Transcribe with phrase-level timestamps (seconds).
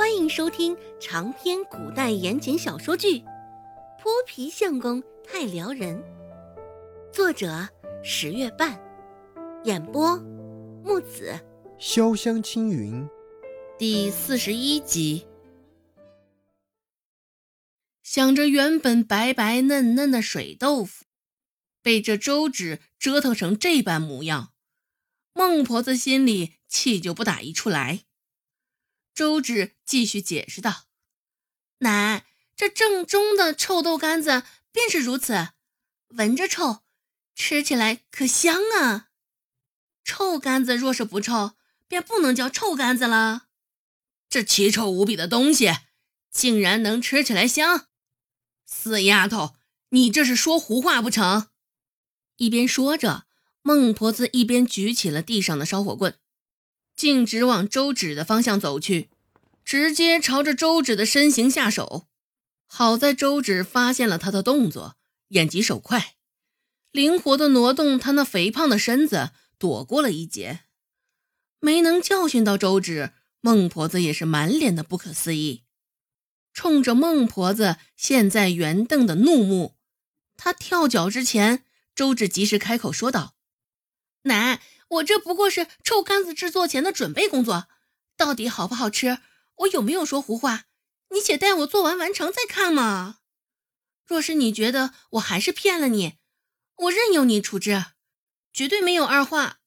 [0.00, 3.18] 欢迎收听长篇古代言情小说剧
[4.00, 5.94] 《泼皮相公太撩人》，
[7.12, 7.68] 作者
[8.02, 8.80] 十月半，
[9.64, 10.16] 演播
[10.82, 11.38] 木子
[11.78, 13.06] 潇湘青云，
[13.78, 15.26] 第四十一集。
[18.02, 21.04] 想着原本白白嫩嫩的水豆腐，
[21.82, 24.54] 被这周芷折腾成这般模样，
[25.34, 28.04] 孟婆子心里气就不打一处来。
[29.14, 30.86] 周芷继续解释道
[31.78, 35.48] ：“奶，这正宗的臭豆干子便是如此，
[36.08, 36.82] 闻着臭，
[37.34, 39.08] 吃起来可香啊！
[40.04, 41.54] 臭干子若是不臭，
[41.86, 43.48] 便不能叫臭干子了。
[44.28, 45.70] 这奇臭无比的东西，
[46.30, 47.88] 竟然能吃起来香！
[48.64, 49.56] 死丫头，
[49.90, 51.48] 你这是说胡话不成？”
[52.36, 53.26] 一边说着，
[53.62, 56.18] 孟婆子一边举起了地上的烧火棍。
[56.94, 59.08] 径直往周芷的方向走去，
[59.64, 62.06] 直接朝着周芷的身形下手。
[62.66, 64.96] 好在周芷发现了他的动作，
[65.28, 66.14] 眼疾手快，
[66.90, 70.60] 灵活的挪动他那肥胖的身子，躲过了一劫。
[71.58, 75.64] 没能教训到周芷，孟婆子也是满脸的不可思议，
[76.52, 79.76] 冲着孟婆子现在圆瞪的怒目，
[80.36, 83.34] 他跳脚之前，周芷及时开口说道
[84.24, 84.60] ：“奶。”
[84.90, 87.68] 我这不过是臭干子制作前的准备工作，
[88.16, 89.18] 到底好不好吃？
[89.56, 90.64] 我有没有说胡话？
[91.10, 93.18] 你且待我做完完成再看嘛。
[94.04, 96.14] 若是你觉得我还是骗了你，
[96.76, 97.84] 我任由你处置，
[98.52, 99.58] 绝对没有二话。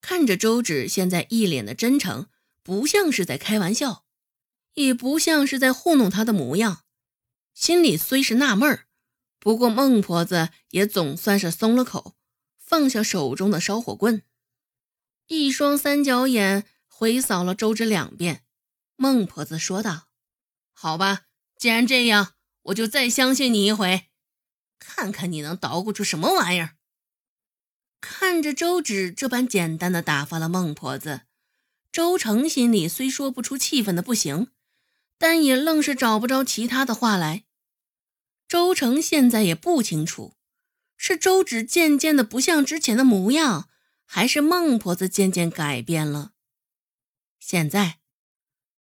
[0.00, 2.28] 看着周芷现在一脸的真诚，
[2.62, 4.04] 不像是在开玩笑，
[4.74, 6.84] 也不像是在糊弄他的模样，
[7.54, 8.86] 心里虽是纳闷儿，
[9.38, 12.16] 不过孟婆子也总算是松了口。
[12.64, 14.22] 放下手中的烧火棍，
[15.26, 18.44] 一双三角眼回扫了周芷两遍。
[18.96, 20.08] 孟婆子说道
[20.72, 21.26] ：“好吧，
[21.58, 24.06] 既然这样，我就再相信你一回，
[24.78, 26.76] 看看你能捣鼓出什么玩意儿。”
[28.00, 31.22] 看着周芷这般简单的打发了孟婆子，
[31.92, 34.48] 周成心里虽说不出气愤的不行，
[35.18, 37.44] 但也愣是找不着其他的话来。
[38.48, 40.33] 周成现在也不清楚。
[41.06, 43.68] 是周芷渐渐的不像之前的模样，
[44.06, 46.32] 还是孟婆子渐渐改变了？
[47.38, 47.98] 现在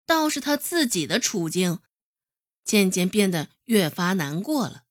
[0.04, 1.78] 倒是他自己的处境
[2.64, 4.86] 渐渐变得越发难过了。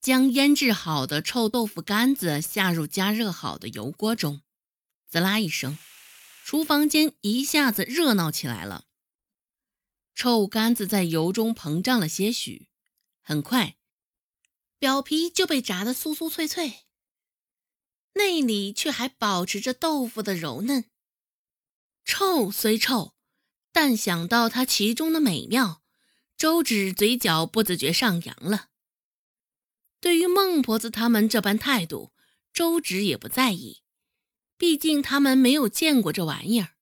[0.00, 4.42] 将腌制好的臭豆腐干子下入加热好的油锅中，
[5.08, 5.76] 滋啦一声，
[6.44, 8.84] 厨房间一下子热闹起来了。
[10.14, 12.68] 臭干子在油中膨胀了些许，
[13.20, 13.75] 很快。
[14.78, 16.84] 表皮就被炸得酥酥脆脆，
[18.12, 20.90] 内里却还保持着豆腐的柔嫩。
[22.04, 23.14] 臭虽臭，
[23.72, 25.82] 但想到它其中的美妙，
[26.36, 28.68] 周芷嘴角不自觉上扬了。
[29.98, 32.12] 对于孟婆子他们这般态度，
[32.52, 33.82] 周芷也不在意，
[34.58, 36.76] 毕竟他们没有见过这玩意儿，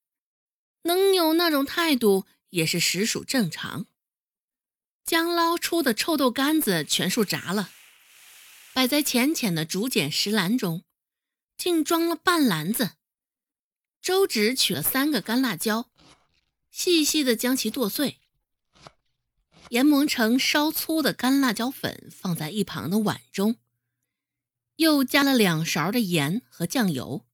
[0.82, 3.86] 能有那种态度也是实属正常。
[5.04, 7.70] 将捞出的臭豆干子全数炸了。
[8.74, 10.82] 摆在浅浅的竹简石篮中，
[11.56, 12.94] 竟装了半篮子。
[14.02, 15.90] 周芷取了三个干辣椒，
[16.72, 18.18] 细细的将其剁碎，
[19.68, 23.58] 研磨成稍粗的干辣椒粉，放在一旁的碗中，
[24.74, 27.24] 又加了两勺的盐和酱油，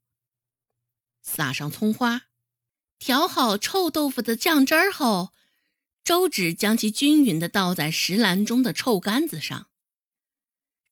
[1.23, 2.27] 撒上葱花，
[2.99, 5.33] 调好臭豆腐的酱汁儿后，
[6.05, 9.70] 周芷将其均匀的倒在石篮中的臭干子上。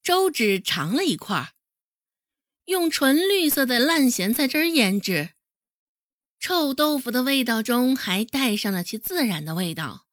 [0.08, 1.52] 周芷尝了一块，
[2.64, 5.32] 用纯绿色的烂咸菜汁腌制，
[6.40, 10.06] 臭豆腐的味道中还带上了其自然的味道，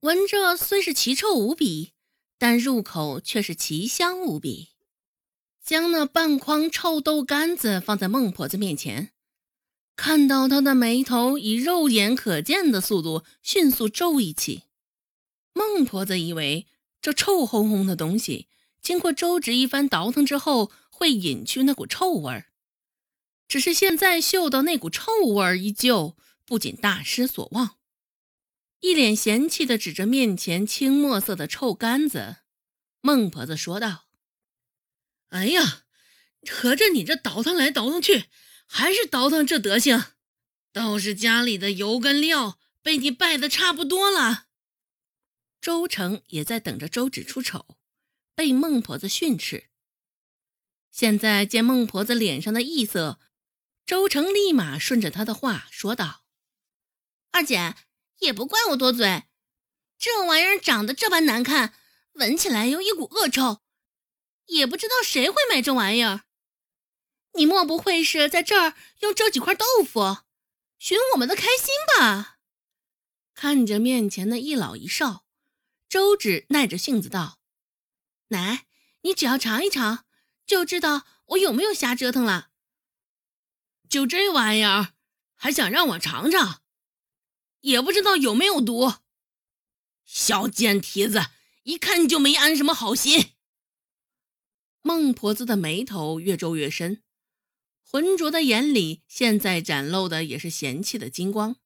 [0.00, 1.92] 闻着虽是奇臭无比，
[2.38, 4.70] 但入口却是奇香无比。
[5.62, 9.12] 将那半筐臭豆干子放在孟婆子面前，
[9.94, 14.62] 看到她的眉头以肉眼可见的速度迅速皱一起。
[15.52, 16.66] 孟婆子以为
[17.02, 18.47] 这臭烘烘的东西。
[18.80, 22.46] 经过周芷一番倒腾之后，会隐去那股臭味儿。
[23.46, 27.78] 只是现在嗅到那股臭味儿依旧，不仅大失所望，
[28.80, 32.36] 一脸嫌弃地指着面前青墨色的臭干子。
[33.00, 34.06] 孟婆子说道
[35.30, 35.84] ：“哎呀，
[36.50, 38.24] 合着你这倒腾来倒腾去，
[38.66, 40.12] 还是倒腾这德行，
[40.72, 44.46] 倒是家里的油跟料被你败得差不多了。”
[45.60, 47.77] 周成也在等着周芷出丑。
[48.38, 49.68] 被孟婆子训斥，
[50.92, 53.18] 现在见孟婆子脸上的异色，
[53.84, 56.22] 周成立马顺着她的话说道
[57.32, 57.74] ：“二姐，
[58.18, 59.24] 也不怪我多嘴。
[59.98, 61.74] 这玩意儿长得这般难看，
[62.12, 63.62] 闻起来有一股恶臭，
[64.46, 66.20] 也不知道谁会买这玩意儿。
[67.32, 70.18] 你莫不会是在这儿用这几块豆腐
[70.78, 72.38] 寻我们的开心吧？
[73.34, 75.26] 看着面前的一老一少，
[75.88, 77.40] 周芷耐着性子道
[78.28, 78.66] ：“奶，
[79.02, 80.04] 你只要尝一尝，
[80.46, 82.50] 就知道我有没有瞎折腾了。
[83.88, 84.94] 就这玩意儿，
[85.34, 86.62] 还想让我尝尝？
[87.60, 88.94] 也不知道有没有毒。”
[90.04, 91.26] 小贱蹄子，
[91.64, 93.32] 一看就没安什么好心。
[94.80, 97.02] 孟婆子的眉头越皱越深，
[97.82, 101.56] 浑浊的眼里现在展露的也是嫌弃的金光。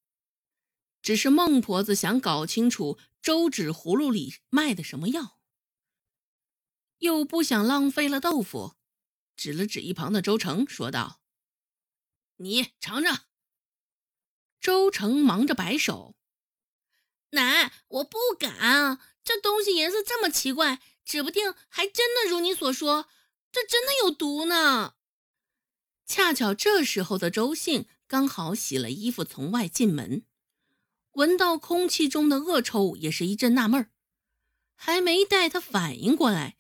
[1.03, 5.39] 只是孟婆子想搞清楚周芷葫芦里卖的什么药，
[7.03, 8.77] 又不想浪费了豆腐，
[9.37, 11.21] 指了指一旁的周成，说道
[12.39, 13.25] ：“你尝尝。”
[14.61, 16.15] 周成忙着摆手。
[17.31, 23.09] 奶，我不敢，这东西颜色这么奇怪，指不定还真的如你所说，
[23.51, 24.95] 这真的有毒呢。
[26.07, 30.25] 恰巧这时候的周信刚好洗了衣服从外进门，
[31.15, 33.91] 闻到空气中的恶臭，也是一阵纳闷儿，
[34.77, 36.57] 还没待他反应过来，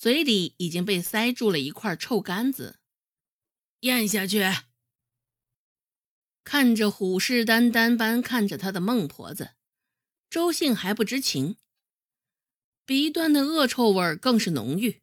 [0.00, 2.80] 嘴里已经被塞住了一块臭干子，
[3.80, 4.42] 咽下去。
[6.42, 9.56] 看着虎视眈眈般看着他的孟婆子。
[10.30, 11.56] 周信还不知情，
[12.86, 15.02] 鼻端的恶臭味更是浓郁。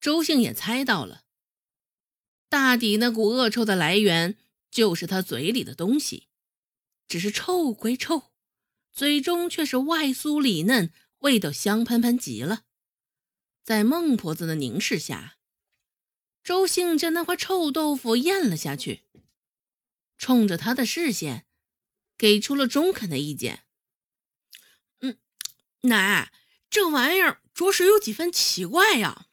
[0.00, 1.24] 周信也猜到了，
[2.48, 4.38] 大抵那股恶臭的来源
[4.70, 6.28] 就是他嘴里的东西。
[7.06, 8.32] 只是臭归臭，
[8.90, 12.62] 嘴中却是外酥里嫩，味道香喷喷极了。
[13.66, 15.38] 在孟婆子的凝视下，
[16.44, 19.02] 周兴将那块臭豆腐咽了下去，
[20.16, 21.48] 冲着他的视线，
[22.16, 23.64] 给出了中肯的意见。
[25.00, 25.18] 嗯
[25.80, 26.32] 奶，
[26.70, 29.26] 这玩意儿着实有几分奇怪呀。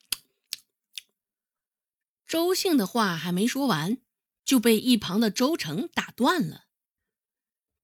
[2.25, 3.99] 周姓的话还没说完，
[4.43, 6.65] 就被一旁的周成打断了。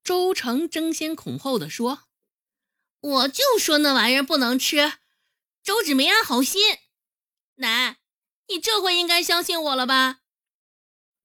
[0.03, 2.07] 周成争先恐后的说
[2.99, 4.93] ：“我就说那玩意儿不能吃，
[5.63, 6.61] 周芷没安好心。
[7.55, 7.99] 奶，
[8.47, 10.21] 你这回应该相信我了吧？”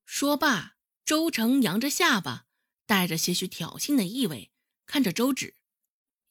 [0.04, 2.46] 说罢，周成扬着下巴，
[2.86, 4.50] 带着些许挑衅的意味，
[4.86, 5.54] 看着周芷。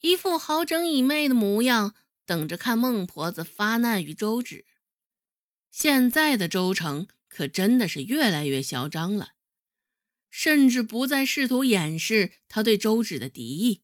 [0.01, 1.95] 一副好整以媚的模样，
[2.25, 4.65] 等着看孟婆子发难于周芷。
[5.71, 9.33] 现在的周成可真的是越来越嚣张了，
[10.29, 13.83] 甚至不再试图掩饰他对周芷的敌意。